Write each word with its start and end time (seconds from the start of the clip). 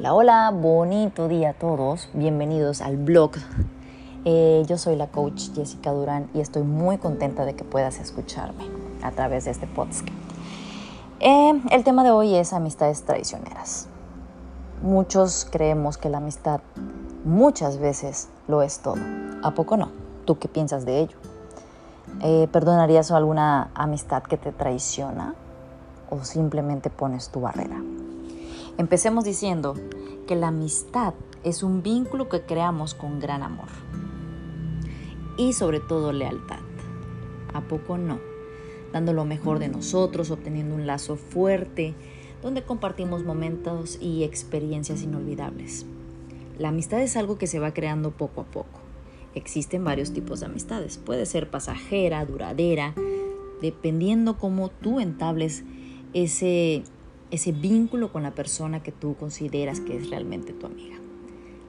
Hola, 0.00 0.14
hola, 0.14 0.50
bonito 0.50 1.28
día 1.28 1.50
a 1.50 1.52
todos. 1.52 2.08
Bienvenidos 2.14 2.80
al 2.80 2.96
blog. 2.96 3.32
Eh, 4.24 4.64
yo 4.66 4.78
soy 4.78 4.96
la 4.96 5.08
coach 5.08 5.50
Jessica 5.54 5.92
Durán 5.92 6.30
y 6.32 6.40
estoy 6.40 6.62
muy 6.62 6.96
contenta 6.96 7.44
de 7.44 7.54
que 7.54 7.64
puedas 7.64 8.00
escucharme 8.00 8.64
a 9.02 9.10
través 9.10 9.44
de 9.44 9.50
este 9.50 9.66
podcast. 9.66 10.08
Eh, 11.20 11.60
el 11.70 11.84
tema 11.84 12.02
de 12.02 12.12
hoy 12.12 12.34
es 12.34 12.54
amistades 12.54 13.02
traicioneras. 13.02 13.88
Muchos 14.80 15.46
creemos 15.52 15.98
que 15.98 16.08
la 16.08 16.16
amistad 16.16 16.62
muchas 17.26 17.76
veces 17.76 18.30
lo 18.48 18.62
es 18.62 18.78
todo. 18.78 18.96
¿A 19.42 19.50
poco 19.50 19.76
no? 19.76 19.90
¿Tú 20.24 20.38
qué 20.38 20.48
piensas 20.48 20.86
de 20.86 21.00
ello? 21.00 21.18
Eh, 22.22 22.48
¿Perdonarías 22.50 23.10
alguna 23.10 23.70
amistad 23.74 24.22
que 24.22 24.38
te 24.38 24.50
traiciona 24.50 25.34
o 26.08 26.24
simplemente 26.24 26.88
pones 26.88 27.28
tu 27.28 27.42
barrera? 27.42 27.82
Empecemos 28.80 29.24
diciendo 29.24 29.74
que 30.26 30.36
la 30.36 30.48
amistad 30.48 31.12
es 31.44 31.62
un 31.62 31.82
vínculo 31.82 32.30
que 32.30 32.40
creamos 32.40 32.94
con 32.94 33.20
gran 33.20 33.42
amor 33.42 33.68
y 35.36 35.52
sobre 35.52 35.80
todo 35.80 36.14
lealtad. 36.14 36.60
¿A 37.52 37.60
poco 37.60 37.98
no? 37.98 38.18
Dando 38.90 39.12
lo 39.12 39.26
mejor 39.26 39.58
de 39.58 39.68
nosotros, 39.68 40.30
obteniendo 40.30 40.74
un 40.74 40.86
lazo 40.86 41.16
fuerte 41.16 41.94
donde 42.40 42.62
compartimos 42.62 43.22
momentos 43.22 43.98
y 44.00 44.24
experiencias 44.24 45.02
inolvidables. 45.02 45.84
La 46.58 46.68
amistad 46.68 47.02
es 47.02 47.18
algo 47.18 47.36
que 47.36 47.48
se 47.48 47.58
va 47.58 47.74
creando 47.74 48.12
poco 48.12 48.40
a 48.40 48.44
poco. 48.44 48.80
Existen 49.34 49.84
varios 49.84 50.14
tipos 50.14 50.40
de 50.40 50.46
amistades. 50.46 50.96
Puede 50.96 51.26
ser 51.26 51.50
pasajera, 51.50 52.24
duradera, 52.24 52.94
dependiendo 53.60 54.38
cómo 54.38 54.70
tú 54.70 55.00
entables 55.00 55.64
ese 56.14 56.82
ese 57.30 57.52
vínculo 57.52 58.12
con 58.12 58.22
la 58.22 58.32
persona 58.32 58.82
que 58.82 58.92
tú 58.92 59.16
consideras 59.16 59.80
que 59.80 59.96
es 59.96 60.10
realmente 60.10 60.52
tu 60.52 60.66
amiga. 60.66 60.96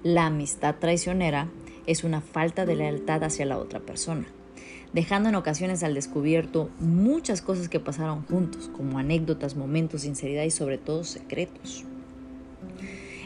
La 0.03 0.25
amistad 0.25 0.75
traicionera 0.79 1.47
es 1.85 2.03
una 2.03 2.21
falta 2.21 2.65
de 2.65 2.75
lealtad 2.75 3.23
hacia 3.23 3.45
la 3.45 3.57
otra 3.57 3.79
persona, 3.79 4.25
dejando 4.93 5.29
en 5.29 5.35
ocasiones 5.35 5.83
al 5.83 5.93
descubierto 5.93 6.69
muchas 6.79 7.41
cosas 7.41 7.69
que 7.69 7.79
pasaron 7.79 8.23
juntos, 8.25 8.69
como 8.75 8.97
anécdotas, 8.97 9.55
momentos, 9.55 10.01
sinceridad 10.01 10.43
y 10.43 10.51
sobre 10.51 10.77
todo 10.77 11.03
secretos. 11.03 11.85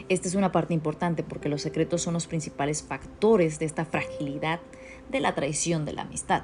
Esta 0.08 0.28
es 0.28 0.34
una 0.34 0.52
parte 0.52 0.74
importante 0.74 1.22
porque 1.22 1.48
los 1.48 1.62
secretos 1.62 2.02
son 2.02 2.14
los 2.14 2.26
principales 2.26 2.82
factores 2.82 3.58
de 3.58 3.66
esta 3.66 3.84
fragilidad 3.84 4.60
de 5.10 5.20
la 5.20 5.34
traición 5.34 5.84
de 5.84 5.94
la 5.94 6.02
amistad, 6.02 6.42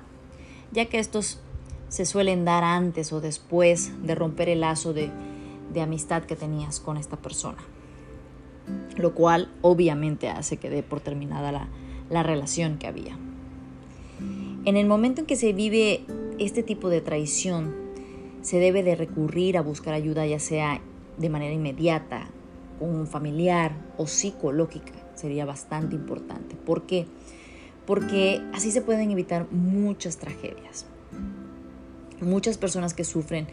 ya 0.73 0.87
que 0.87 0.99
estos 0.99 1.41
se 1.89 2.07
suelen 2.07 2.45
dar 2.45 2.65
antes 2.65 3.13
o 3.13 3.21
después 3.21 3.93
de 4.03 4.15
romper 4.15 4.49
el 4.49 4.61
lazo 4.61 4.93
de 4.95 5.11
de 5.73 5.81
amistad 5.81 6.25
que 6.25 6.37
tenías 6.37 6.81
con 6.81 6.97
esta 6.97 7.17
persona. 7.17 7.59
Lo 8.97 9.15
cual 9.15 9.51
obviamente 9.63 10.29
hace 10.29 10.57
que 10.57 10.71
dé 10.71 10.83
por 10.83 11.01
terminada 11.01 11.53
la, 11.53 11.69
la 12.11 12.23
relación 12.23 12.79
que 12.79 12.87
había. 12.87 13.17
En 14.65 14.77
el 14.77 14.87
momento 14.87 15.23
en 15.23 15.27
que 15.27 15.37
se 15.37 15.53
vive 15.53 16.05
este 16.39 16.63
tipo 16.63 16.89
de 16.89 17.01
traición, 17.01 17.75
se 18.43 18.59
debe 18.59 18.83
de 18.83 18.95
recurrir 18.95 19.57
a 19.57 19.63
buscar 19.63 19.95
ayuda 19.95 20.27
ya 20.27 20.39
sea 20.39 20.81
de 21.19 21.29
manera 21.29 21.53
inmediata, 21.53 22.29
con 22.79 22.91
un 22.91 23.07
familiar 23.07 23.73
o 23.97 24.07
psicológica. 24.07 24.93
Sería 25.15 25.45
bastante 25.45 25.95
importante. 25.95 26.57
¿Por 26.57 26.83
qué? 26.83 27.07
Porque 27.87 28.43
así 28.53 28.71
se 28.71 28.83
pueden 28.83 29.11
evitar 29.11 29.47
muchas 29.53 30.17
tragedias. 30.17 30.87
Muchas 32.21 32.59
personas 32.59 32.95
que 32.95 33.05
sufren 33.05 33.47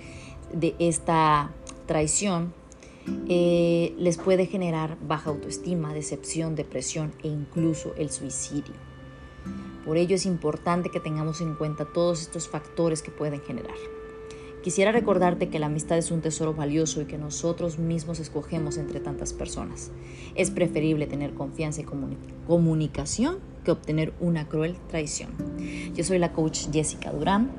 de 0.54 0.76
esta 0.80 1.52
traición 1.90 2.54
eh, 3.30 3.96
les 3.98 4.18
puede 4.18 4.46
generar 4.46 4.96
baja 5.02 5.32
autoestima, 5.32 5.92
decepción, 5.92 6.54
depresión 6.54 7.14
e 7.24 7.30
incluso 7.30 7.96
el 7.98 8.12
suicidio. 8.12 8.76
Por 9.86 9.98
ello 9.98 10.16
es 10.16 10.28
importante 10.28 10.92
que 10.92 11.00
tengamos 11.00 11.42
en 11.42 11.56
cuenta 11.56 11.86
todos 11.86 12.22
estos 12.22 12.48
factores 12.48 13.02
que 13.02 13.10
pueden 13.10 13.42
generar. 13.42 13.76
Quisiera 14.62 14.92
recordarte 14.92 15.50
que 15.50 15.58
la 15.58 15.66
amistad 15.66 15.98
es 15.98 16.12
un 16.12 16.22
tesoro 16.22 16.54
valioso 16.54 17.02
y 17.02 17.06
que 17.06 17.18
nosotros 17.18 17.80
mismos 17.80 18.20
escogemos 18.20 18.78
entre 18.78 19.00
tantas 19.00 19.34
personas. 19.34 19.90
Es 20.36 20.52
preferible 20.52 21.08
tener 21.08 21.34
confianza 21.34 21.82
y 21.82 21.86
comunicación 22.46 23.40
que 23.66 23.72
obtener 23.72 24.14
una 24.20 24.48
cruel 24.48 24.76
traición. 24.90 25.32
Yo 25.96 26.04
soy 26.04 26.20
la 26.20 26.34
coach 26.34 26.68
Jessica 26.72 27.12
Durán 27.12 27.50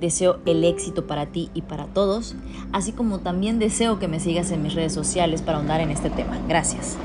Deseo 0.00 0.38
el 0.46 0.64
éxito 0.64 1.06
para 1.06 1.26
ti 1.26 1.50
y 1.54 1.62
para 1.62 1.86
todos, 1.86 2.34
así 2.72 2.92
como 2.92 3.20
también 3.20 3.58
deseo 3.58 3.98
que 3.98 4.08
me 4.08 4.20
sigas 4.20 4.50
en 4.50 4.62
mis 4.62 4.74
redes 4.74 4.92
sociales 4.92 5.42
para 5.42 5.58
ahondar 5.58 5.80
en 5.80 5.90
este 5.90 6.10
tema. 6.10 6.38
Gracias. 6.48 6.96